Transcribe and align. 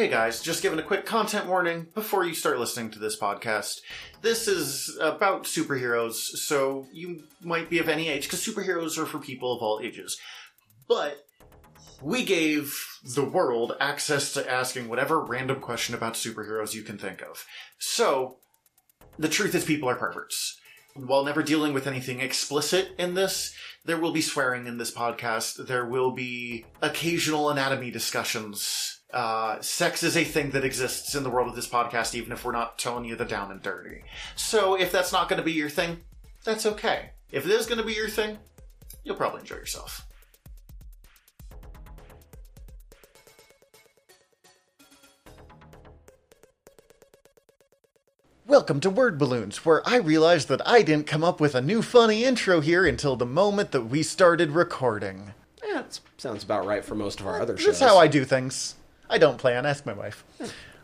Hey 0.00 0.08
guys, 0.08 0.40
just 0.40 0.62
giving 0.62 0.78
a 0.78 0.82
quick 0.82 1.04
content 1.04 1.44
warning 1.44 1.88
before 1.94 2.24
you 2.24 2.32
start 2.32 2.58
listening 2.58 2.90
to 2.92 2.98
this 2.98 3.20
podcast. 3.20 3.80
This 4.22 4.48
is 4.48 4.96
about 4.98 5.44
superheroes, 5.44 6.14
so 6.14 6.86
you 6.90 7.24
might 7.42 7.68
be 7.68 7.80
of 7.80 7.88
any 7.90 8.08
age, 8.08 8.22
because 8.22 8.42
superheroes 8.42 8.96
are 8.96 9.04
for 9.04 9.18
people 9.18 9.54
of 9.54 9.60
all 9.60 9.78
ages. 9.82 10.18
But 10.88 11.26
we 12.00 12.24
gave 12.24 12.82
the 13.14 13.26
world 13.26 13.76
access 13.78 14.32
to 14.32 14.50
asking 14.50 14.88
whatever 14.88 15.22
random 15.22 15.60
question 15.60 15.94
about 15.94 16.14
superheroes 16.14 16.72
you 16.72 16.82
can 16.82 16.96
think 16.96 17.20
of. 17.20 17.44
So, 17.78 18.38
the 19.18 19.28
truth 19.28 19.54
is 19.54 19.66
people 19.66 19.90
are 19.90 19.96
perverts. 19.96 20.58
While 20.94 21.26
never 21.26 21.42
dealing 21.42 21.74
with 21.74 21.86
anything 21.86 22.20
explicit 22.20 22.92
in 22.96 23.12
this, 23.12 23.54
there 23.84 23.98
will 23.98 24.12
be 24.12 24.22
swearing 24.22 24.66
in 24.66 24.78
this 24.78 24.94
podcast. 24.94 25.66
There 25.66 25.84
will 25.84 26.12
be 26.12 26.64
occasional 26.80 27.50
anatomy 27.50 27.90
discussions. 27.90 28.99
Uh, 29.12 29.60
sex 29.60 30.04
is 30.04 30.16
a 30.16 30.22
thing 30.22 30.50
that 30.50 30.64
exists 30.64 31.16
in 31.16 31.24
the 31.24 31.30
world 31.30 31.48
of 31.48 31.56
this 31.56 31.68
podcast, 31.68 32.14
even 32.14 32.30
if 32.30 32.44
we're 32.44 32.52
not 32.52 32.78
telling 32.78 33.04
you 33.04 33.16
the 33.16 33.24
down 33.24 33.50
and 33.50 33.60
dirty. 33.60 34.02
So 34.36 34.78
if 34.78 34.92
that's 34.92 35.12
not 35.12 35.28
going 35.28 35.38
to 35.38 35.44
be 35.44 35.52
your 35.52 35.68
thing, 35.68 35.98
that's 36.44 36.64
okay. 36.64 37.10
If 37.32 37.44
it 37.44 37.50
is 37.50 37.66
going 37.66 37.78
to 37.78 37.84
be 37.84 37.92
your 37.92 38.08
thing, 38.08 38.38
you'll 39.02 39.16
probably 39.16 39.40
enjoy 39.40 39.56
yourself. 39.56 40.06
Welcome 48.46 48.78
to 48.80 48.90
Word 48.90 49.18
Balloons, 49.18 49.64
where 49.64 49.86
I 49.88 49.96
realized 49.96 50.48
that 50.48 50.66
I 50.66 50.82
didn't 50.82 51.06
come 51.08 51.24
up 51.24 51.40
with 51.40 51.56
a 51.56 51.60
new 51.60 51.82
funny 51.82 52.24
intro 52.24 52.60
here 52.60 52.86
until 52.86 53.16
the 53.16 53.26
moment 53.26 53.72
that 53.72 53.82
we 53.82 54.04
started 54.04 54.52
recording. 54.52 55.34
Yeah, 55.64 55.82
that 55.82 56.00
sounds 56.16 56.44
about 56.44 56.66
right 56.66 56.84
for 56.84 56.94
most 56.94 57.20
of 57.20 57.26
our 57.26 57.40
other 57.40 57.56
shows. 57.56 57.78
That's 57.78 57.80
how 57.80 57.98
I 57.98 58.06
do 58.06 58.24
things. 58.24 58.76
I 59.10 59.18
don't 59.18 59.38
plan. 59.38 59.66
Ask 59.66 59.84
my 59.84 59.92
wife. 59.92 60.22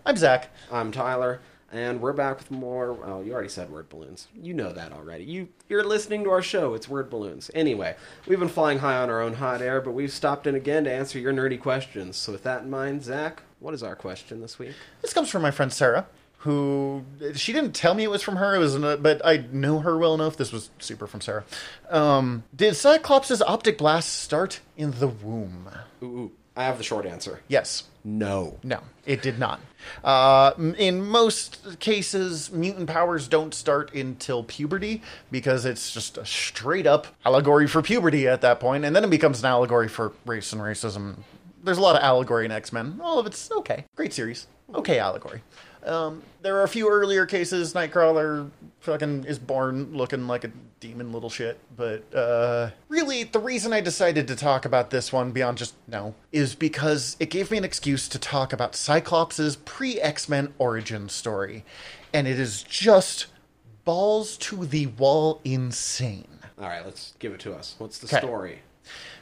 I'm 0.04 0.16
Zach. 0.16 0.50
I'm 0.72 0.90
Tyler, 0.90 1.38
and 1.70 2.00
we're 2.00 2.12
back 2.12 2.38
with 2.38 2.50
more. 2.50 2.98
Oh, 3.04 3.22
you 3.22 3.32
already 3.32 3.48
said 3.48 3.70
word 3.70 3.88
balloons. 3.88 4.26
You 4.34 4.52
know 4.52 4.72
that 4.72 4.92
already. 4.92 5.22
You 5.22 5.46
you're 5.68 5.84
listening 5.84 6.24
to 6.24 6.30
our 6.30 6.42
show. 6.42 6.74
It's 6.74 6.88
word 6.88 7.08
balloons. 7.08 7.52
Anyway, 7.54 7.94
we've 8.26 8.40
been 8.40 8.48
flying 8.48 8.80
high 8.80 8.96
on 8.96 9.10
our 9.10 9.20
own 9.22 9.34
hot 9.34 9.62
air, 9.62 9.80
but 9.80 9.92
we've 9.92 10.10
stopped 10.10 10.48
in 10.48 10.56
again 10.56 10.82
to 10.84 10.92
answer 10.92 11.20
your 11.20 11.32
nerdy 11.32 11.60
questions. 11.60 12.16
So 12.16 12.32
with 12.32 12.42
that 12.42 12.62
in 12.62 12.70
mind, 12.70 13.04
Zach, 13.04 13.44
what 13.60 13.74
is 13.74 13.84
our 13.84 13.94
question 13.94 14.40
this 14.40 14.58
week? 14.58 14.72
This 15.02 15.14
comes 15.14 15.30
from 15.30 15.42
my 15.42 15.52
friend 15.52 15.72
Sarah, 15.72 16.08
who 16.38 17.04
she 17.34 17.52
didn't 17.52 17.72
tell 17.72 17.94
me 17.94 18.04
it 18.04 18.10
was 18.10 18.22
from 18.22 18.36
her. 18.36 18.54
It 18.54 18.58
was, 18.58 18.76
but 18.76 19.24
I 19.24 19.44
knew 19.50 19.80
her 19.80 19.98
well 19.98 20.14
enough. 20.14 20.36
This 20.36 20.52
was 20.52 20.70
super 20.78 21.06
from 21.06 21.20
Sarah. 21.20 21.44
Um, 21.90 22.44
did 22.54 22.76
Cyclops' 22.76 23.42
optic 23.42 23.78
blast 23.78 24.14
start 24.14 24.60
in 24.76 24.92
the 24.92 25.08
womb? 25.08 25.68
Ooh, 26.02 26.06
ooh, 26.06 26.32
I 26.56 26.64
have 26.64 26.78
the 26.78 26.84
short 26.84 27.06
answer. 27.06 27.40
Yes. 27.48 27.84
No. 28.04 28.58
No, 28.62 28.80
it 29.04 29.20
did 29.20 29.40
not. 29.40 29.58
Uh, 30.04 30.52
in 30.78 31.02
most 31.02 31.80
cases, 31.80 32.52
mutant 32.52 32.88
powers 32.88 33.26
don't 33.26 33.52
start 33.52 33.92
until 33.94 34.44
puberty 34.44 35.02
because 35.32 35.64
it's 35.64 35.92
just 35.92 36.16
a 36.16 36.24
straight 36.24 36.86
up 36.86 37.08
allegory 37.24 37.66
for 37.66 37.82
puberty 37.82 38.28
at 38.28 38.42
that 38.42 38.60
point, 38.60 38.84
and 38.84 38.94
then 38.94 39.02
it 39.02 39.10
becomes 39.10 39.40
an 39.40 39.46
allegory 39.46 39.88
for 39.88 40.12
race 40.24 40.52
and 40.52 40.62
racism. 40.62 41.16
There's 41.64 41.78
a 41.78 41.82
lot 41.82 41.96
of 41.96 42.02
allegory 42.02 42.44
in 42.44 42.52
X 42.52 42.72
Men. 42.72 43.00
All 43.02 43.18
of 43.18 43.26
it's 43.26 43.50
okay. 43.50 43.84
Great 43.96 44.12
series. 44.12 44.46
Okay 44.72 45.00
allegory. 45.00 45.42
Um, 45.86 46.22
there 46.42 46.56
are 46.56 46.64
a 46.64 46.68
few 46.68 46.90
earlier 46.90 47.26
cases. 47.26 47.72
Nightcrawler 47.74 48.50
fucking 48.80 49.24
is 49.24 49.38
born 49.38 49.92
looking 49.96 50.26
like 50.26 50.44
a 50.44 50.50
demon 50.80 51.12
little 51.12 51.30
shit. 51.30 51.58
But 51.76 52.02
uh, 52.14 52.70
really, 52.88 53.24
the 53.24 53.38
reason 53.38 53.72
I 53.72 53.80
decided 53.80 54.26
to 54.28 54.36
talk 54.36 54.64
about 54.64 54.90
this 54.90 55.12
one 55.12 55.30
beyond 55.30 55.58
just 55.58 55.74
no 55.86 56.14
is 56.32 56.54
because 56.54 57.16
it 57.20 57.30
gave 57.30 57.50
me 57.50 57.58
an 57.58 57.64
excuse 57.64 58.08
to 58.08 58.18
talk 58.18 58.52
about 58.52 58.74
Cyclops' 58.74 59.56
pre 59.64 60.00
X 60.00 60.28
Men 60.28 60.52
origin 60.58 61.08
story. 61.08 61.64
And 62.12 62.26
it 62.26 62.38
is 62.40 62.62
just 62.62 63.26
balls 63.84 64.36
to 64.38 64.66
the 64.66 64.86
wall 64.86 65.40
insane. 65.44 66.26
All 66.58 66.68
right, 66.68 66.84
let's 66.84 67.14
give 67.18 67.32
it 67.32 67.40
to 67.40 67.54
us. 67.54 67.74
What's 67.78 67.98
the 67.98 68.08
'Kay. 68.08 68.18
story? 68.18 68.62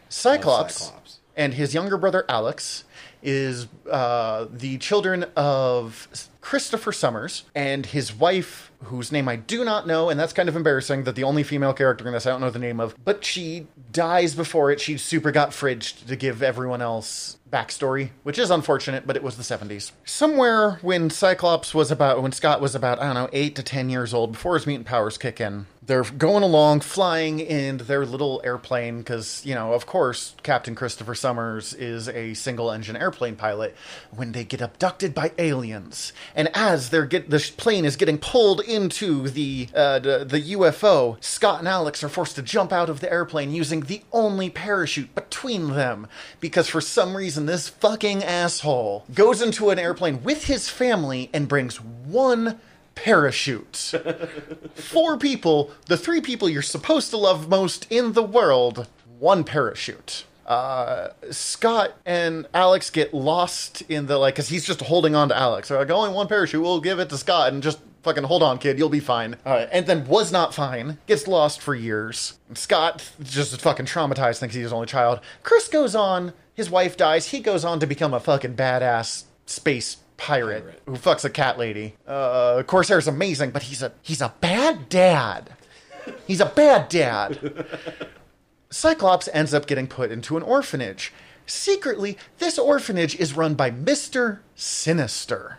Cyclops, 0.08 0.76
Cyclops. 0.76 1.18
and 1.36 1.54
his 1.54 1.74
younger 1.74 1.96
brother 1.98 2.24
Alex 2.28 2.84
is 3.22 3.66
uh, 3.90 4.46
the 4.50 4.78
children 4.78 5.24
of 5.34 6.06
Christopher 6.44 6.92
Summers 6.92 7.44
and 7.54 7.86
his 7.86 8.14
wife, 8.14 8.70
whose 8.82 9.10
name 9.10 9.30
I 9.30 9.36
do 9.36 9.64
not 9.64 9.86
know, 9.86 10.10
and 10.10 10.20
that's 10.20 10.34
kind 10.34 10.46
of 10.46 10.54
embarrassing 10.54 11.04
that 11.04 11.14
the 11.14 11.24
only 11.24 11.42
female 11.42 11.72
character 11.72 12.06
in 12.06 12.12
this 12.12 12.26
I 12.26 12.30
don't 12.30 12.42
know 12.42 12.50
the 12.50 12.58
name 12.58 12.80
of, 12.80 12.94
but 13.02 13.24
she 13.24 13.66
dies 13.90 14.34
before 14.34 14.70
it. 14.70 14.78
She 14.78 14.98
super 14.98 15.32
got 15.32 15.52
fridged 15.52 16.06
to 16.06 16.16
give 16.16 16.42
everyone 16.42 16.82
else 16.82 17.38
backstory, 17.50 18.10
which 18.24 18.38
is 18.38 18.50
unfortunate, 18.50 19.06
but 19.06 19.16
it 19.16 19.22
was 19.22 19.36
the 19.36 19.42
70s. 19.42 19.92
Somewhere 20.04 20.78
when 20.82 21.08
Cyclops 21.08 21.72
was 21.72 21.90
about, 21.90 22.20
when 22.20 22.32
Scott 22.32 22.60
was 22.60 22.74
about, 22.74 23.00
I 23.00 23.06
don't 23.06 23.14
know, 23.14 23.30
8 23.32 23.56
to 23.56 23.62
10 23.62 23.88
years 23.88 24.12
old, 24.12 24.32
before 24.32 24.54
his 24.54 24.66
mutant 24.66 24.88
powers 24.88 25.16
kick 25.16 25.40
in, 25.40 25.66
they're 25.80 26.02
going 26.02 26.42
along, 26.42 26.80
flying 26.80 27.38
in 27.40 27.76
their 27.76 28.04
little 28.04 28.40
airplane, 28.42 28.98
because, 28.98 29.44
you 29.44 29.54
know, 29.54 29.72
of 29.72 29.86
course, 29.86 30.34
Captain 30.42 30.74
Christopher 30.74 31.14
Summers 31.14 31.74
is 31.74 32.08
a 32.08 32.34
single 32.34 32.72
engine 32.72 32.96
airplane 32.96 33.36
pilot, 33.36 33.76
when 34.10 34.32
they 34.32 34.44
get 34.44 34.60
abducted 34.60 35.14
by 35.14 35.30
aliens. 35.38 36.12
And 36.34 36.50
as 36.54 36.90
they're 36.90 37.06
get, 37.06 37.30
the 37.30 37.38
plane 37.56 37.84
is 37.84 37.96
getting 37.96 38.18
pulled 38.18 38.60
into 38.60 39.28
the, 39.28 39.68
uh, 39.74 40.00
the, 40.00 40.24
the 40.24 40.40
UFO, 40.54 41.22
Scott 41.22 41.60
and 41.60 41.68
Alex 41.68 42.02
are 42.02 42.08
forced 42.08 42.34
to 42.36 42.42
jump 42.42 42.72
out 42.72 42.90
of 42.90 43.00
the 43.00 43.12
airplane 43.12 43.52
using 43.52 43.82
the 43.82 44.02
only 44.12 44.50
parachute 44.50 45.14
between 45.14 45.74
them, 45.74 46.08
because 46.40 46.68
for 46.68 46.80
some 46.80 47.16
reason, 47.16 47.46
this 47.46 47.68
fucking 47.68 48.24
asshole 48.24 49.04
goes 49.14 49.40
into 49.40 49.70
an 49.70 49.78
airplane 49.78 50.22
with 50.24 50.44
his 50.44 50.68
family 50.68 51.30
and 51.32 51.46
brings 51.46 51.80
one 51.80 52.60
parachute. 52.96 53.76
Four 54.74 55.16
people, 55.18 55.70
the 55.86 55.96
three 55.96 56.20
people 56.20 56.48
you're 56.48 56.62
supposed 56.62 57.10
to 57.10 57.16
love 57.16 57.48
most 57.48 57.86
in 57.90 58.12
the 58.12 58.22
world, 58.22 58.88
one 59.18 59.44
parachute. 59.44 60.24
Uh, 60.46 61.08
Scott 61.30 61.92
and 62.04 62.46
Alex 62.52 62.90
get 62.90 63.14
lost 63.14 63.82
in 63.88 64.06
the 64.06 64.18
like, 64.18 64.34
cause 64.36 64.48
he's 64.48 64.64
just 64.64 64.80
holding 64.82 65.14
on 65.14 65.28
to 65.30 65.36
Alex. 65.36 65.68
They're 65.68 65.78
like, 65.78 65.90
only 65.90 66.12
one 66.14 66.28
parachute, 66.28 66.60
we'll 66.60 66.80
give 66.80 66.98
it 66.98 67.08
to 67.10 67.18
Scott 67.18 67.52
and 67.52 67.62
just 67.62 67.78
fucking 68.02 68.24
hold 68.24 68.42
on, 68.42 68.58
kid, 68.58 68.78
you'll 68.78 68.88
be 68.90 69.00
fine. 69.00 69.36
Uh, 69.46 69.66
and 69.72 69.86
then 69.86 70.06
was 70.06 70.30
not 70.30 70.54
fine, 70.54 70.98
gets 71.06 71.26
lost 71.26 71.60
for 71.60 71.74
years. 71.74 72.34
Scott 72.52 73.10
just 73.22 73.60
fucking 73.60 73.86
traumatized, 73.86 74.38
thinks 74.38 74.54
he's 74.54 74.64
his 74.64 74.72
only 74.72 74.86
child. 74.86 75.20
Chris 75.42 75.68
goes 75.68 75.94
on, 75.94 76.34
his 76.54 76.68
wife 76.70 76.96
dies, 76.96 77.28
he 77.28 77.40
goes 77.40 77.64
on 77.64 77.80
to 77.80 77.86
become 77.86 78.12
a 78.12 78.20
fucking 78.20 78.54
badass 78.54 79.24
space 79.46 79.96
pirate, 80.16 80.62
Pirate. 80.62 80.82
who 80.86 80.92
fucks 80.92 81.24
a 81.24 81.30
cat 81.30 81.58
lady. 81.58 81.94
Uh, 82.06 82.62
Corsair's 82.66 83.08
amazing, 83.08 83.50
but 83.50 83.64
he's 83.64 83.82
a 83.82 83.92
he's 84.02 84.20
a 84.20 84.32
bad 84.40 84.88
dad. 84.88 85.50
He's 86.26 86.40
a 86.40 86.46
bad 86.46 86.88
dad. 86.88 87.66
Cyclops 88.70 89.28
ends 89.32 89.54
up 89.54 89.66
getting 89.66 89.86
put 89.86 90.10
into 90.10 90.36
an 90.36 90.42
orphanage. 90.42 91.12
Secretly, 91.46 92.16
this 92.38 92.58
orphanage 92.58 93.14
is 93.16 93.36
run 93.36 93.54
by 93.54 93.70
Mr. 93.70 94.40
Sinister, 94.54 95.58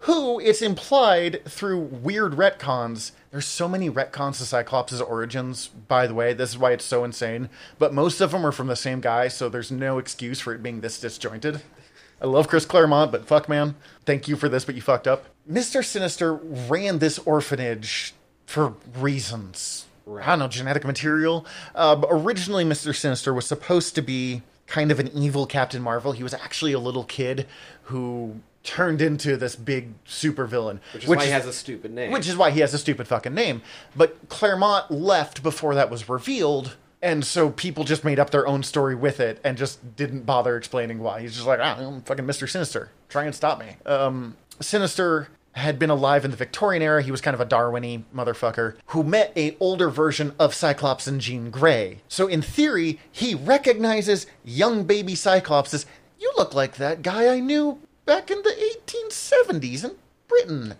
who 0.00 0.38
it's 0.38 0.62
implied 0.62 1.44
through 1.44 1.78
weird 1.78 2.32
retcons. 2.32 3.12
There's 3.30 3.46
so 3.46 3.68
many 3.68 3.90
retcons 3.90 4.38
to 4.38 4.44
Cyclops' 4.44 5.00
origins, 5.00 5.68
by 5.68 6.06
the 6.06 6.14
way. 6.14 6.32
This 6.32 6.50
is 6.50 6.58
why 6.58 6.72
it's 6.72 6.84
so 6.84 7.04
insane. 7.04 7.48
But 7.78 7.92
most 7.92 8.20
of 8.20 8.30
them 8.30 8.46
are 8.46 8.52
from 8.52 8.68
the 8.68 8.76
same 8.76 9.00
guy, 9.00 9.28
so 9.28 9.48
there's 9.48 9.72
no 9.72 9.98
excuse 9.98 10.40
for 10.40 10.54
it 10.54 10.62
being 10.62 10.80
this 10.80 11.00
disjointed. 11.00 11.62
I 12.22 12.26
love 12.26 12.48
Chris 12.48 12.64
Claremont, 12.64 13.10
but 13.10 13.26
fuck, 13.26 13.48
man. 13.48 13.74
Thank 14.06 14.28
you 14.28 14.36
for 14.36 14.48
this, 14.48 14.64
but 14.64 14.74
you 14.74 14.82
fucked 14.82 15.08
up. 15.08 15.26
Mr. 15.50 15.84
Sinister 15.84 16.34
ran 16.34 16.98
this 16.98 17.18
orphanage 17.18 18.14
for 18.46 18.74
reasons. 18.96 19.86
I 20.06 20.26
don't 20.26 20.38
know, 20.38 20.48
genetic 20.48 20.84
material. 20.84 21.46
Uh, 21.74 22.02
originally, 22.08 22.64
Mr. 22.64 22.94
Sinister 22.94 23.32
was 23.32 23.46
supposed 23.46 23.94
to 23.94 24.02
be 24.02 24.42
kind 24.66 24.90
of 24.90 25.00
an 25.00 25.08
evil 25.14 25.46
Captain 25.46 25.82
Marvel. 25.82 26.12
He 26.12 26.22
was 26.22 26.34
actually 26.34 26.72
a 26.72 26.78
little 26.78 27.04
kid 27.04 27.46
who 27.84 28.40
turned 28.62 29.02
into 29.02 29.36
this 29.36 29.56
big 29.56 29.92
supervillain. 30.04 30.80
Which 30.92 31.04
is 31.04 31.08
why 31.08 31.24
he 31.24 31.30
has 31.30 31.46
a 31.46 31.52
stupid 31.52 31.92
name. 31.92 32.10
Which 32.10 32.26
is 32.26 32.36
why 32.36 32.50
he 32.50 32.60
has 32.60 32.72
a 32.74 32.78
stupid 32.78 33.06
fucking 33.06 33.34
name. 33.34 33.62
But 33.94 34.28
Claremont 34.28 34.90
left 34.90 35.42
before 35.42 35.74
that 35.74 35.90
was 35.90 36.08
revealed, 36.08 36.76
and 37.02 37.24
so 37.24 37.50
people 37.50 37.84
just 37.84 38.04
made 38.04 38.18
up 38.18 38.30
their 38.30 38.46
own 38.46 38.62
story 38.62 38.94
with 38.94 39.20
it 39.20 39.38
and 39.44 39.58
just 39.58 39.96
didn't 39.96 40.22
bother 40.24 40.56
explaining 40.56 40.98
why. 41.00 41.20
He's 41.20 41.34
just 41.34 41.46
like, 41.46 41.60
ah, 41.62 41.76
I'm 41.78 42.00
fucking 42.02 42.24
Mr. 42.24 42.48
Sinister. 42.48 42.90
Try 43.10 43.24
and 43.24 43.34
stop 43.34 43.60
me. 43.60 43.76
Um, 43.84 44.36
Sinister 44.60 45.28
had 45.54 45.78
been 45.78 45.90
alive 45.90 46.24
in 46.24 46.30
the 46.30 46.36
Victorian 46.36 46.82
era. 46.82 47.02
He 47.02 47.10
was 47.10 47.20
kind 47.20 47.34
of 47.34 47.40
a 47.40 47.44
Darwin-y 47.44 48.02
motherfucker 48.14 48.74
who 48.86 49.04
met 49.04 49.32
a 49.36 49.56
older 49.60 49.88
version 49.88 50.34
of 50.38 50.54
Cyclops 50.54 51.06
and 51.06 51.20
Jean 51.20 51.50
Grey. 51.50 52.00
So 52.08 52.26
in 52.26 52.42
theory, 52.42 52.98
he 53.10 53.34
recognizes 53.34 54.26
young 54.44 54.84
baby 54.84 55.14
Cyclops 55.14 55.72
as, 55.72 55.86
you 56.18 56.32
look 56.36 56.54
like 56.54 56.76
that 56.76 57.02
guy 57.02 57.32
I 57.32 57.40
knew 57.40 57.80
back 58.04 58.30
in 58.30 58.42
the 58.42 58.78
1870s 58.86 59.84
in 59.84 59.92
Britain. 60.28 60.74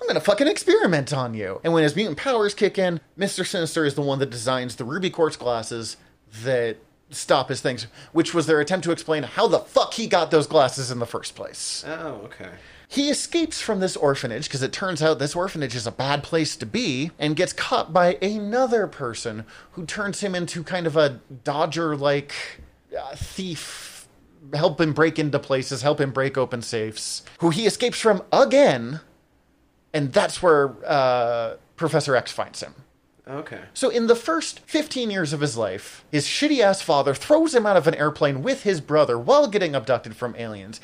I'm 0.00 0.06
gonna 0.06 0.20
fucking 0.20 0.46
experiment 0.46 1.12
on 1.12 1.34
you. 1.34 1.60
And 1.62 1.72
when 1.72 1.82
his 1.82 1.96
mutant 1.96 2.18
powers 2.18 2.54
kick 2.54 2.78
in, 2.78 3.00
Mr. 3.18 3.46
Sinister 3.46 3.84
is 3.84 3.94
the 3.94 4.02
one 4.02 4.18
that 4.18 4.30
designs 4.30 4.76
the 4.76 4.84
ruby 4.84 5.10
quartz 5.10 5.36
glasses 5.36 5.96
that 6.42 6.76
stop 7.10 7.48
his 7.48 7.60
things, 7.60 7.86
which 8.12 8.34
was 8.34 8.46
their 8.46 8.60
attempt 8.60 8.84
to 8.84 8.92
explain 8.92 9.22
how 9.22 9.46
the 9.46 9.60
fuck 9.60 9.94
he 9.94 10.06
got 10.06 10.30
those 10.30 10.46
glasses 10.46 10.90
in 10.90 10.98
the 10.98 11.06
first 11.06 11.34
place. 11.34 11.84
Oh, 11.86 12.22
okay. 12.24 12.50
He 12.88 13.10
escapes 13.10 13.60
from 13.60 13.80
this 13.80 13.96
orphanage 13.96 14.44
because 14.44 14.62
it 14.62 14.72
turns 14.72 15.02
out 15.02 15.18
this 15.18 15.34
orphanage 15.34 15.74
is 15.74 15.86
a 15.86 15.92
bad 15.92 16.22
place 16.22 16.56
to 16.56 16.66
be 16.66 17.10
and 17.18 17.34
gets 17.34 17.52
caught 17.52 17.92
by 17.92 18.14
another 18.22 18.86
person 18.86 19.44
who 19.72 19.84
turns 19.84 20.20
him 20.20 20.34
into 20.34 20.62
kind 20.62 20.86
of 20.86 20.96
a 20.96 21.20
Dodger 21.42 21.96
like 21.96 22.32
uh, 22.96 23.16
thief, 23.16 24.06
help 24.54 24.80
him 24.80 24.92
break 24.92 25.18
into 25.18 25.38
places, 25.38 25.82
help 25.82 26.00
him 26.00 26.12
break 26.12 26.38
open 26.38 26.62
safes, 26.62 27.22
who 27.40 27.50
he 27.50 27.66
escapes 27.66 28.00
from 28.00 28.22
again. 28.32 29.00
And 29.92 30.12
that's 30.12 30.42
where 30.42 30.74
uh, 30.86 31.56
Professor 31.76 32.14
X 32.14 32.30
finds 32.30 32.62
him. 32.62 32.74
Okay. 33.28 33.60
So, 33.74 33.88
in 33.88 34.06
the 34.06 34.14
first 34.14 34.60
15 34.60 35.10
years 35.10 35.32
of 35.32 35.40
his 35.40 35.56
life, 35.56 36.04
his 36.12 36.26
shitty 36.26 36.60
ass 36.60 36.80
father 36.80 37.12
throws 37.12 37.54
him 37.56 37.66
out 37.66 37.76
of 37.76 37.88
an 37.88 37.94
airplane 37.96 38.40
with 38.40 38.62
his 38.62 38.80
brother 38.80 39.18
while 39.18 39.48
getting 39.48 39.74
abducted 39.74 40.14
from 40.14 40.36
aliens. 40.36 40.80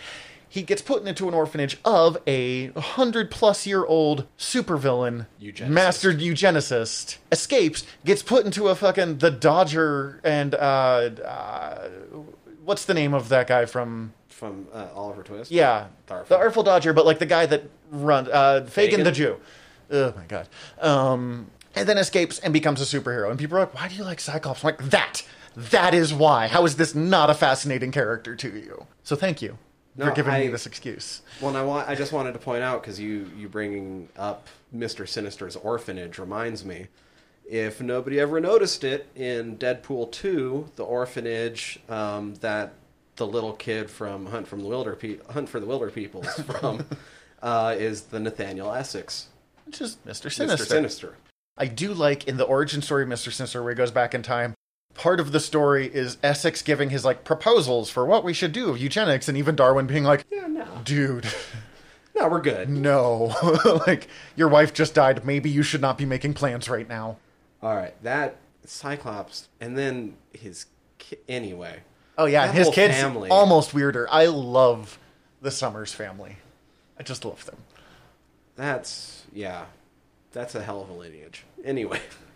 He 0.52 0.60
gets 0.60 0.82
put 0.82 1.02
into 1.06 1.28
an 1.28 1.32
orphanage 1.32 1.78
of 1.82 2.18
a 2.26 2.68
100 2.72 3.30
plus 3.30 3.66
year 3.66 3.86
old 3.86 4.26
supervillain, 4.36 5.24
Eugenicist. 5.40 5.68
mastered 5.70 6.18
eugenicist, 6.18 7.16
escapes, 7.32 7.86
gets 8.04 8.22
put 8.22 8.44
into 8.44 8.68
a 8.68 8.74
fucking 8.74 9.16
The 9.16 9.30
Dodger 9.30 10.20
and, 10.22 10.54
uh, 10.54 10.58
uh, 11.24 11.88
what's 12.66 12.84
the 12.84 12.92
name 12.92 13.14
of 13.14 13.30
that 13.30 13.46
guy 13.46 13.64
from. 13.64 14.12
From 14.28 14.66
uh, 14.74 14.88
Oliver 14.94 15.22
Twist. 15.22 15.50
Yeah, 15.50 15.86
The 16.06 16.12
Artful- 16.16 16.36
the 16.36 16.36
Artful 16.36 16.62
Dodger, 16.64 16.92
but 16.92 17.06
like 17.06 17.18
the 17.18 17.24
guy 17.24 17.46
that 17.46 17.62
runs, 17.90 18.28
uh, 18.28 18.66
Fagin, 18.68 18.90
Fagin? 18.98 19.04
the 19.04 19.12
Jew. 19.12 19.40
Oh 19.90 20.12
my 20.14 20.24
god. 20.26 20.50
Um, 20.82 21.46
and 21.74 21.88
then 21.88 21.96
escapes 21.96 22.38
and 22.40 22.52
becomes 22.52 22.82
a 22.82 22.84
superhero. 22.84 23.30
And 23.30 23.38
people 23.38 23.56
are 23.56 23.60
like, 23.60 23.74
"Why 23.74 23.88
do 23.88 23.94
you 23.94 24.04
like 24.04 24.20
Cyclops?" 24.20 24.62
I'm 24.62 24.68
like, 24.68 24.90
"That, 24.90 25.22
that 25.56 25.94
is 25.94 26.12
why. 26.12 26.48
How 26.48 26.66
is 26.66 26.76
this 26.76 26.94
not 26.94 27.30
a 27.30 27.34
fascinating 27.34 27.90
character 27.90 28.36
to 28.36 28.48
you?" 28.50 28.86
So 29.02 29.16
thank 29.16 29.40
you 29.40 29.56
for 29.96 30.06
No, 30.06 30.12
giving 30.14 30.32
me 30.34 30.46
I- 30.46 30.50
this 30.50 30.66
excuse. 30.66 31.22
Well, 31.40 31.56
I 31.56 31.62
want. 31.62 31.88
I 31.88 31.94
just 31.94 32.12
wanted 32.12 32.32
to 32.32 32.38
point 32.38 32.62
out 32.62 32.82
because 32.82 32.98
you 33.00 33.30
you 33.36 33.48
bringing 33.48 34.08
up 34.16 34.46
Mister 34.72 35.06
Sinister's 35.06 35.56
orphanage 35.56 36.18
reminds 36.18 36.64
me. 36.64 36.88
If 37.50 37.80
nobody 37.80 38.20
ever 38.20 38.40
noticed 38.40 38.84
it 38.84 39.08
in 39.16 39.56
Deadpool 39.58 40.12
two, 40.12 40.70
the 40.76 40.84
orphanage 40.84 41.80
um, 41.88 42.34
that 42.36 42.72
the 43.16 43.26
little 43.26 43.52
kid 43.52 43.90
from 43.90 44.26
Hunt 44.26 44.46
from 44.48 44.60
the 44.60 44.68
Wilder 44.68 44.94
Pe- 44.96 45.18
Hunt 45.30 45.48
for 45.48 45.60
the 45.60 45.66
Wilder 45.66 45.90
Peoples 45.90 46.26
from 46.46 46.86
uh, 47.42 47.74
is 47.78 48.02
the 48.02 48.20
Nathaniel 48.20 48.72
Essex, 48.72 49.26
Which 49.66 49.80
is 49.80 49.96
Mr. 50.06 50.30
Sinister. 50.32 50.46
Mister 50.46 50.64
Sinister. 50.64 51.16
I 51.58 51.66
do 51.66 51.92
like 51.92 52.26
in 52.26 52.38
the 52.38 52.44
origin 52.44 52.80
story 52.80 53.02
of 53.02 53.08
Mr. 53.10 53.30
Sinister 53.30 53.62
where 53.62 53.72
he 53.72 53.76
goes 53.76 53.90
back 53.90 54.14
in 54.14 54.22
time. 54.22 54.54
Part 54.94 55.20
of 55.20 55.32
the 55.32 55.40
story 55.40 55.86
is 55.92 56.18
Essex 56.22 56.60
giving 56.62 56.90
his 56.90 57.04
like 57.04 57.24
proposals 57.24 57.88
for 57.90 58.04
what 58.04 58.24
we 58.24 58.32
should 58.32 58.52
do 58.52 58.68
of 58.70 58.78
eugenics, 58.78 59.28
and 59.28 59.36
even 59.38 59.56
Darwin 59.56 59.86
being 59.86 60.04
like, 60.04 60.24
Yeah, 60.30 60.46
no, 60.46 60.66
"Dude, 60.84 61.26
no, 62.14 62.28
we're 62.28 62.40
good. 62.42 62.68
no, 62.68 63.34
like 63.86 64.08
your 64.36 64.48
wife 64.48 64.74
just 64.74 64.94
died. 64.94 65.24
Maybe 65.24 65.48
you 65.48 65.62
should 65.62 65.80
not 65.80 65.96
be 65.98 66.04
making 66.04 66.34
plans 66.34 66.68
right 66.68 66.88
now." 66.88 67.16
All 67.62 67.74
right, 67.74 67.94
that 68.02 68.36
Cyclops, 68.66 69.48
and 69.60 69.78
then 69.78 70.16
his 70.32 70.66
ki- 70.98 71.16
anyway. 71.28 71.80
Oh 72.18 72.26
yeah, 72.26 72.46
That 72.46 72.54
his 72.54 72.68
kids 72.68 72.94
family. 72.94 73.30
almost 73.30 73.72
weirder. 73.72 74.06
I 74.10 74.26
love 74.26 74.98
the 75.40 75.50
Summers 75.50 75.92
family. 75.94 76.36
I 76.98 77.02
just 77.02 77.24
love 77.24 77.46
them. 77.46 77.56
That's 78.56 79.22
yeah, 79.32 79.64
that's 80.32 80.54
a 80.54 80.62
hell 80.62 80.82
of 80.82 80.90
a 80.90 80.92
lineage. 80.92 81.44
Anyway, 81.64 82.00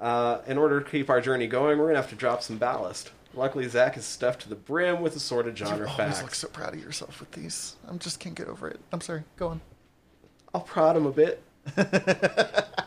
uh, 0.00 0.38
in 0.46 0.58
order 0.58 0.80
to 0.80 0.90
keep 0.90 1.08
our 1.10 1.20
journey 1.20 1.46
going, 1.46 1.78
we're 1.78 1.86
gonna 1.86 2.00
have 2.00 2.10
to 2.10 2.16
drop 2.16 2.42
some 2.42 2.58
ballast. 2.58 3.10
Luckily, 3.34 3.68
Zach 3.68 3.96
is 3.96 4.04
stuffed 4.04 4.42
to 4.42 4.48
the 4.48 4.54
brim 4.54 5.00
with 5.00 5.16
assorted 5.16 5.58
You 5.58 5.66
genre 5.66 5.88
always 5.88 5.96
facts. 5.96 6.22
look 6.22 6.34
so 6.34 6.48
proud 6.48 6.74
of 6.74 6.80
yourself 6.80 7.18
with 7.20 7.32
these. 7.32 7.76
I 7.86 7.90
am 7.90 7.98
just 7.98 8.20
can't 8.20 8.34
get 8.34 8.46
over 8.46 8.68
it. 8.68 8.78
I'm 8.92 9.00
sorry. 9.00 9.24
Go 9.36 9.48
on. 9.48 9.60
I'll 10.54 10.60
prod 10.60 10.96
him 10.96 11.06
a 11.06 11.10
bit 11.10 11.42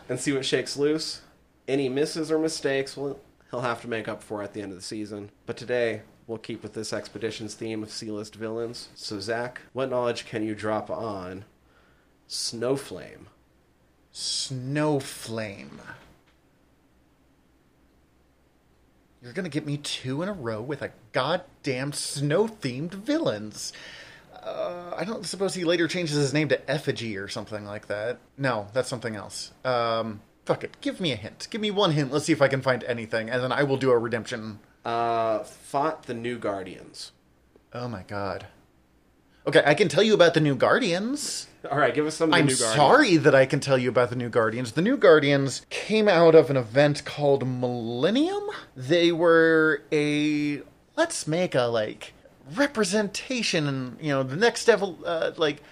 and 0.10 0.18
see 0.20 0.32
what 0.32 0.46
shakes 0.46 0.78
loose. 0.78 1.22
Any 1.68 1.90
misses 1.90 2.32
or 2.32 2.40
mistakes, 2.40 2.96
well, 2.96 3.20
he'll 3.52 3.60
have 3.60 3.82
to 3.82 3.90
make 3.90 4.08
up 4.08 4.24
for 4.24 4.42
at 4.42 4.54
the 4.54 4.62
end 4.62 4.72
of 4.72 4.78
the 4.78 4.84
season. 4.84 5.32
But 5.46 5.58
today, 5.58 6.04
we'll 6.28 6.38
keep 6.38 6.64
with 6.64 6.74
this 6.74 6.94
expedition's 6.94 7.54
theme 7.56 7.84
of 7.84 7.92
C-list 7.92 8.36
villains. 8.36 8.88
So, 8.96 9.20
Zach, 9.20 9.60
what 9.74 9.90
knowledge 9.90 10.26
can 10.26 10.44
you 10.44 10.56
drop 10.56 10.90
on 10.90 11.44
Snowflame? 12.30 13.26
Snowflame. 14.14 15.68
You're 19.22 19.34
gonna 19.34 19.50
get 19.50 19.66
me 19.66 19.78
two 19.78 20.22
in 20.22 20.30
a 20.30 20.34
row 20.34 20.62
with 20.62 20.82
a 20.82 20.92
goddamn 21.12 21.92
snow-themed 21.92 22.94
villains. 22.94 23.74
Uh, 24.34 24.94
I 24.96 25.04
don't 25.04 25.26
suppose 25.26 25.56
he 25.56 25.64
later 25.66 25.88
changes 25.88 26.16
his 26.16 26.34
name 26.34 26.48
to 26.50 26.72
Effigy 26.72 27.18
or 27.18 27.28
something 27.28 27.66
like 27.66 27.88
that. 27.88 28.20
No, 28.38 28.68
that's 28.74 28.88
something 28.88 29.16
else. 29.16 29.52
Um, 29.66 30.22
fuck 30.46 30.64
it. 30.64 30.78
Give 30.82 31.02
me 31.02 31.12
a 31.12 31.16
hint. 31.16 31.48
Give 31.50 31.60
me 31.60 31.72
one 31.72 31.92
hint. 31.92 32.12
Let's 32.12 32.26
see 32.26 32.34
if 32.34 32.42
I 32.42 32.48
can 32.48 32.62
find 32.62 32.84
anything, 32.84 33.30
and 33.30 33.44
then 33.44 33.52
I 33.52 33.64
will 33.64 33.78
do 33.78 33.92
a 33.92 33.98
redemption. 33.98 34.60
Uh, 34.86 35.40
fought 35.44 36.04
the 36.04 36.14
New 36.14 36.38
Guardians. 36.38 37.12
Oh 37.74 37.88
my 37.88 38.04
god. 38.04 38.48
Okay, 39.48 39.64
I 39.66 39.76
can 39.76 39.88
tell 39.88 40.04
you 40.04 40.14
about 40.14 40.34
the 40.34 40.42
new 40.42 40.56
Guardians. 40.56 41.48
All 41.72 41.78
right, 41.78 41.94
give 41.94 42.06
us 42.06 42.16
some 42.16 42.30
of 42.30 42.32
the 42.34 42.38
I'm 42.38 42.48
New 42.48 42.58
Guardians. 42.58 42.76
sorry 42.76 43.16
that 43.16 43.34
I 43.34 43.46
can 43.46 43.62
tell 43.62 43.78
you 43.78 43.88
about 43.88 44.10
the 44.10 44.18
New 44.18 44.28
Guardians. 44.28 44.74
The 44.74 44.82
New 44.82 44.98
Guardians 44.98 45.66
came 45.70 46.10
out 46.10 46.36
of 46.36 46.50
an 46.50 46.58
event 46.58 47.06
called 47.06 47.48
Millennium. 47.48 48.44
They 48.76 49.14
were 49.14 49.84
a 49.90 50.62
let's 50.98 51.28
make 51.28 51.56
a 51.56 51.64
like 51.64 52.14
representation 52.56 53.68
and 53.68 53.98
you 54.02 54.10
know 54.10 54.22
the 54.24 54.36
next 54.36 54.68
level 54.68 55.00
uh, 55.06 55.32
like 55.38 55.64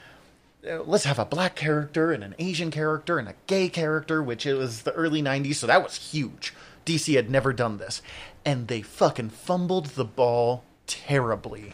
uh, 0.65 0.81
let's 0.83 1.03
have 1.03 1.19
a 1.19 1.25
black 1.25 1.55
character 1.55 2.13
and 2.13 2.23
an 2.23 2.33
Asian 2.39 2.71
character 2.71 3.19
and 3.19 3.27
a 3.27 3.35
gay 3.45 3.67
character, 3.67 4.23
which 4.23 4.45
it 4.45 4.53
was 4.53 4.83
the 4.83 4.93
early 4.93 5.21
90s, 5.21 5.55
so 5.55 5.67
that 5.67 5.83
was 5.83 5.95
huge. 5.95 6.53
DC 6.85 7.13
had 7.15 7.29
never 7.29 7.51
done 7.51 7.77
this. 7.77 8.01
And 8.45 8.69
they 8.69 8.81
fucking 8.81 9.31
fumbled 9.31 9.87
the 9.87 10.05
ball 10.05 10.63
terribly. 10.87 11.73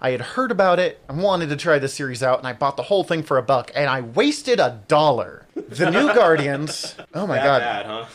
I 0.00 0.10
had 0.10 0.20
heard 0.20 0.50
about 0.50 0.78
it, 0.78 0.98
I 1.08 1.12
wanted 1.12 1.50
to 1.50 1.56
try 1.56 1.78
the 1.78 1.88
series 1.88 2.22
out, 2.22 2.38
and 2.38 2.46
I 2.48 2.52
bought 2.54 2.76
the 2.76 2.84
whole 2.84 3.04
thing 3.04 3.22
for 3.22 3.36
a 3.36 3.42
buck, 3.42 3.70
and 3.74 3.88
I 3.90 4.00
wasted 4.00 4.58
a 4.58 4.80
dollar. 4.88 5.46
The 5.54 5.90
New 5.90 6.06
Guardians. 6.14 6.94
Oh 7.12 7.26
my 7.26 7.36
That 7.36 7.44
god. 7.44 7.60
bad, 7.60 7.86
huh? 7.86 8.06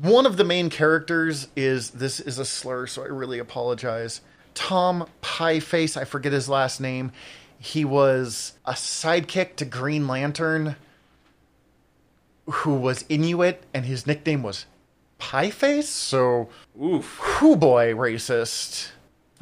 One 0.00 0.26
of 0.26 0.36
the 0.36 0.44
main 0.44 0.68
characters 0.70 1.48
is 1.56 1.90
this 1.90 2.20
is 2.20 2.38
a 2.38 2.44
slur, 2.44 2.86
so 2.86 3.02
I 3.02 3.06
really 3.06 3.38
apologize. 3.38 4.20
Tom 4.54 5.06
Pieface, 5.22 5.96
I 5.96 6.04
forget 6.04 6.32
his 6.32 6.48
last 6.48 6.80
name. 6.80 7.12
He 7.60 7.84
was 7.84 8.54
a 8.64 8.72
sidekick 8.72 9.56
to 9.56 9.64
Green 9.64 10.06
Lantern 10.08 10.76
who 12.46 12.74
was 12.74 13.04
Inuit, 13.08 13.62
and 13.74 13.84
his 13.84 14.06
nickname 14.06 14.42
was 14.42 14.66
Pieface. 15.18 15.84
So, 15.84 16.48
Oof. 16.82 17.40
whoo 17.42 17.56
boy, 17.56 17.92
racist. 17.92 18.90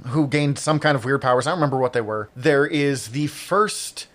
Who 0.09 0.27
gained 0.27 0.59
some 0.59 0.79
kind 0.79 0.97
of 0.97 1.05
weird 1.05 1.23
powers. 1.23 1.47
I 1.47 1.51
don't 1.51 1.59
remember 1.59 1.79
what 1.79 1.93
they 1.93 2.01
were. 2.01 2.29
There 2.37 2.67
is 2.67 3.09
the 3.09 3.29
first 3.29 4.09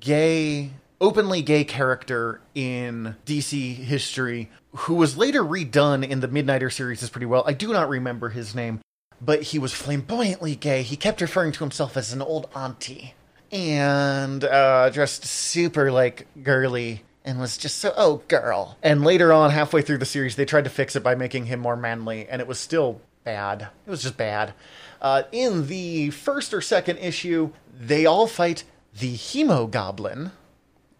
gay, 0.00 0.70
openly 1.00 1.42
gay 1.42 1.64
character 1.64 2.40
in 2.54 3.16
DC 3.26 3.74
history 3.74 4.50
who 4.74 4.94
was 4.94 5.16
later 5.16 5.42
redone 5.42 6.06
in 6.08 6.20
the 6.20 6.28
Midnighter 6.28 6.72
series 6.72 7.02
is 7.02 7.10
pretty 7.10 7.26
well. 7.26 7.44
I 7.46 7.52
do 7.52 7.72
not 7.72 7.88
remember 7.88 8.30
his 8.30 8.54
name, 8.54 8.80
but 9.20 9.42
he 9.42 9.58
was 9.58 9.72
flamboyantly 9.72 10.56
gay. 10.56 10.82
He 10.82 10.96
kept 10.96 11.20
referring 11.20 11.52
to 11.52 11.60
himself 11.60 11.96
as 11.96 12.12
an 12.12 12.22
old 12.22 12.48
auntie 12.54 13.14
and 13.50 14.42
uh, 14.44 14.88
dressed 14.90 15.24
super 15.24 15.92
like 15.92 16.26
girly 16.42 17.02
and 17.24 17.38
was 17.38 17.56
just 17.56 17.78
so 17.78 17.92
oh 17.96 18.22
girl. 18.28 18.78
And 18.82 19.04
later 19.04 19.32
on, 19.32 19.50
halfway 19.50 19.82
through 19.82 19.98
the 19.98 20.06
series, 20.06 20.36
they 20.36 20.44
tried 20.44 20.64
to 20.64 20.70
fix 20.70 20.96
it 20.96 21.02
by 21.02 21.14
making 21.14 21.46
him 21.46 21.60
more 21.60 21.76
manly, 21.76 22.26
and 22.28 22.40
it 22.40 22.48
was 22.48 22.58
still 22.58 23.00
bad. 23.24 23.68
It 23.86 23.90
was 23.90 24.02
just 24.02 24.16
bad. 24.16 24.54
Uh, 25.02 25.24
in 25.32 25.66
the 25.66 26.08
first 26.10 26.54
or 26.54 26.60
second 26.62 26.96
issue, 26.98 27.50
they 27.78 28.06
all 28.06 28.26
fight 28.26 28.64
the 28.98 29.14
Hemogoblin, 29.14 30.30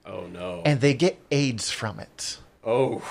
Oh 0.04 0.26
no. 0.26 0.60
and 0.66 0.80
they 0.80 0.92
get 0.92 1.18
AIDS 1.30 1.70
from 1.70 1.98
it. 2.00 2.38
oh. 2.64 3.02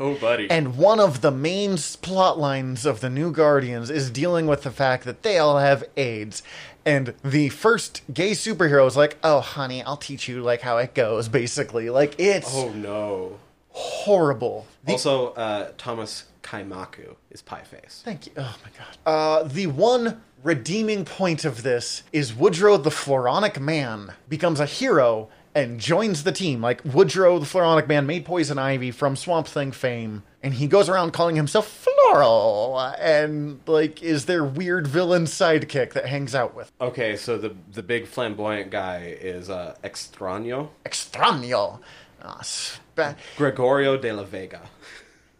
Oh, 0.00 0.14
buddy. 0.14 0.50
And 0.50 0.76
one 0.78 0.98
of 0.98 1.20
the 1.20 1.30
main 1.30 1.76
plot 1.76 2.38
lines 2.38 2.84
of 2.86 3.00
the 3.00 3.10
New 3.10 3.30
Guardians 3.30 3.88
is 3.90 4.10
dealing 4.10 4.46
with 4.48 4.62
the 4.64 4.70
fact 4.72 5.04
that 5.04 5.22
they 5.22 5.38
all 5.38 5.58
have 5.58 5.84
AIDS. 5.96 6.42
And 6.84 7.14
the 7.22 7.50
first 7.50 8.02
gay 8.12 8.30
superhero 8.32 8.84
is 8.88 8.96
like, 8.96 9.16
"Oh, 9.22 9.38
honey, 9.40 9.82
I'll 9.84 9.96
teach 9.98 10.26
you 10.26 10.42
like 10.42 10.62
how 10.62 10.78
it 10.78 10.94
goes." 10.94 11.28
Basically, 11.28 11.88
like 11.90 12.16
it's 12.18 12.52
oh 12.52 12.70
no. 12.70 13.38
Horrible. 13.72 14.66
The- 14.84 14.92
Also, 14.92 15.28
uh, 15.34 15.70
Thomas 15.78 16.24
Kalmaku 16.42 17.16
is 17.30 17.42
Pie 17.42 17.62
Face. 17.62 18.02
Thank 18.04 18.26
you. 18.26 18.32
Oh 18.36 18.56
my 18.64 18.70
god. 18.76 18.96
Uh, 19.06 19.42
the 19.48 19.66
one 19.68 20.22
redeeming 20.42 21.04
point 21.04 21.44
of 21.44 21.62
this 21.62 22.02
is 22.12 22.32
Woodrue 22.32 22.78
the 22.82 22.90
Floronic 22.90 23.60
Man 23.60 24.14
becomes 24.28 24.58
a 24.58 24.66
hero 24.66 25.28
and 25.54 25.78
joins 25.80 26.22
the 26.24 26.32
team. 26.32 26.60
Like 26.62 26.82
Woodrue 26.82 27.38
the 27.40 27.46
Floronic 27.46 27.86
Man 27.88 28.06
made 28.06 28.24
Poison 28.24 28.58
Ivy 28.58 28.90
from 28.90 29.16
Swamp 29.16 29.46
Thing 29.46 29.70
fame, 29.72 30.22
and 30.42 30.54
he 30.54 30.66
goes 30.66 30.88
around 30.88 31.12
calling 31.12 31.36
himself 31.36 31.68
Floral, 31.68 32.78
and 32.98 33.60
like 33.66 34.02
is 34.02 34.24
their 34.26 34.44
weird 34.44 34.86
villain 34.86 35.24
sidekick 35.24 35.92
that 35.92 36.06
hangs 36.06 36.34
out 36.34 36.54
with. 36.54 36.72
Okay, 36.80 37.16
so 37.16 37.36
the 37.36 37.54
the 37.72 37.82
big 37.82 38.06
flamboyant 38.06 38.70
guy 38.70 39.14
is 39.20 39.50
uh, 39.50 39.74
Extraño 39.84 40.70
Extraño. 40.86 41.80
Ah, 42.22 42.40
spa- 42.42 43.14
Gregorio 43.36 43.96
de 43.96 44.12
la 44.12 44.22
Vega. 44.24 44.62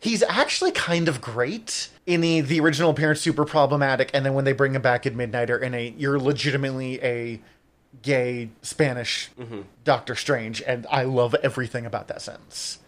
He's 0.00 0.22
actually 0.22 0.72
kind 0.72 1.08
of 1.08 1.20
great 1.20 1.88
in 2.06 2.20
the 2.22 2.40
the 2.40 2.58
original 2.60 2.90
appearance, 2.90 3.20
super 3.20 3.44
problematic, 3.44 4.10
and 4.14 4.24
then 4.24 4.32
when 4.34 4.44
they 4.46 4.52
bring 4.52 4.74
him 4.74 4.80
back 4.82 5.04
in 5.06 5.14
Midnighter, 5.14 5.60
in 5.60 5.74
a 5.74 5.94
you're 5.98 6.18
legitimately 6.18 7.02
a 7.02 7.40
gay 8.02 8.48
Spanish 8.62 9.28
Doctor 9.84 10.14
Strange, 10.14 10.62
and 10.66 10.86
I 10.90 11.02
love 11.04 11.34
everything 11.42 11.84
about 11.84 12.08
that 12.08 12.22
sentence. 12.22 12.78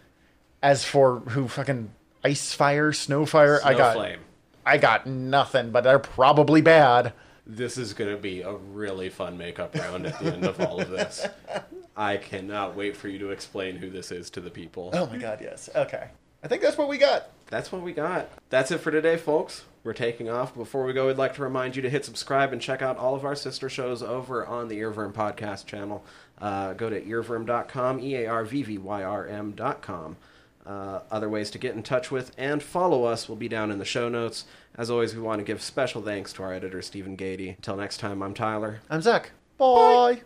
As 0.63 0.85
for 0.85 1.19
who 1.19 1.47
fucking 1.47 1.91
ice 2.23 2.53
fire, 2.53 2.91
snow 2.93 3.25
fire, 3.25 3.59
I 3.63 3.73
got 3.73 3.97
Snowflame. 3.97 4.17
I 4.65 4.77
got 4.77 5.05
nothing, 5.05 5.71
but 5.71 5.83
they're 5.83 5.99
probably 5.99 6.61
bad. 6.61 7.13
This 7.45 7.77
is 7.77 7.93
going 7.93 8.09
to 8.09 8.17
be 8.19 8.41
a 8.41 8.53
really 8.53 9.09
fun 9.09 9.37
makeup 9.37 9.75
round 9.75 10.05
at 10.07 10.17
the 10.19 10.33
end 10.33 10.45
of 10.45 10.59
all 10.61 10.79
of 10.79 10.89
this. 10.89 11.27
I 11.95 12.17
cannot 12.17 12.75
wait 12.75 12.97
for 12.97 13.07
you 13.07 13.19
to 13.19 13.29
explain 13.29 13.77
who 13.77 13.89
this 13.89 14.11
is 14.11 14.29
to 14.31 14.41
the 14.41 14.49
people. 14.49 14.89
Oh 14.93 15.05
my 15.07 15.17
god, 15.17 15.39
yes. 15.41 15.69
Okay. 15.75 16.09
I 16.43 16.47
think 16.47 16.61
that's 16.61 16.77
what 16.77 16.89
we 16.89 16.97
got. 16.97 17.29
That's 17.47 17.71
what 17.71 17.81
we 17.81 17.93
got. 17.93 18.29
That's 18.49 18.71
it 18.71 18.79
for 18.79 18.91
today, 18.91 19.15
folks. 19.15 19.63
We're 19.83 19.93
taking 19.93 20.29
off. 20.29 20.55
Before 20.55 20.85
we 20.85 20.93
go, 20.93 21.07
we'd 21.07 21.17
like 21.17 21.35
to 21.35 21.41
remind 21.41 21.75
you 21.75 21.81
to 21.83 21.89
hit 21.89 22.05
subscribe 22.05 22.51
and 22.51 22.61
check 22.61 22.81
out 22.81 22.97
all 22.97 23.15
of 23.15 23.25
our 23.25 23.35
sister 23.35 23.69
shows 23.69 24.01
over 24.01 24.45
on 24.45 24.67
the 24.67 24.79
Earwyrm 24.79 25.13
Podcast 25.13 25.65
channel. 25.65 26.03
Uh, 26.39 26.73
go 26.73 26.89
to 26.89 27.01
earwyrm.com, 27.01 27.99
E 27.99 28.15
A 28.15 28.27
R 28.27 28.45
V 28.45 28.63
V 28.63 28.77
Y 28.77 29.03
R 29.03 29.27
M.com. 29.27 30.17
Uh, 30.65 31.01
other 31.11 31.29
ways 31.29 31.51
to 31.51 31.57
get 31.57 31.75
in 31.75 31.83
touch 31.83 32.09
with 32.09 32.31
and 32.37 32.63
follow 32.63 33.03
us 33.03 33.27
will 33.27 33.35
be 33.35 33.49
down 33.49 33.69
in 33.69 33.79
the 33.79 33.85
show 33.85 34.07
notes. 34.07 34.45
As 34.77 34.89
always, 34.89 35.13
we 35.13 35.21
want 35.21 35.39
to 35.39 35.43
give 35.43 35.61
special 35.61 36.01
thanks 36.01 36.31
to 36.33 36.43
our 36.43 36.53
editor, 36.53 36.81
Stephen 36.81 37.17
Gady. 37.17 37.55
Until 37.57 37.75
next 37.75 37.97
time, 37.97 38.23
I'm 38.23 38.33
Tyler. 38.33 38.79
I'm 38.89 39.01
Zach. 39.01 39.31
Bye. 39.57 40.21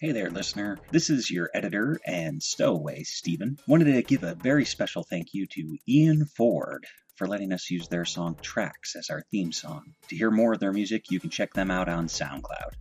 Hey 0.00 0.12
there, 0.12 0.30
listener. 0.30 0.78
This 0.92 1.10
is 1.10 1.28
your 1.28 1.50
editor 1.54 1.98
and 2.06 2.40
stowaway, 2.40 3.02
Stephen. 3.02 3.58
Wanted 3.66 3.92
to 3.92 4.02
give 4.02 4.22
a 4.22 4.36
very 4.36 4.64
special 4.64 5.02
thank 5.02 5.34
you 5.34 5.48
to 5.48 5.76
Ian 5.88 6.24
Ford 6.24 6.86
for 7.16 7.26
letting 7.26 7.52
us 7.52 7.68
use 7.68 7.88
their 7.88 8.04
song 8.04 8.36
Tracks 8.40 8.94
as 8.94 9.10
our 9.10 9.24
theme 9.32 9.50
song. 9.50 9.94
To 10.10 10.16
hear 10.16 10.30
more 10.30 10.52
of 10.52 10.60
their 10.60 10.72
music, 10.72 11.10
you 11.10 11.18
can 11.18 11.30
check 11.30 11.52
them 11.52 11.72
out 11.72 11.88
on 11.88 12.06
SoundCloud. 12.06 12.74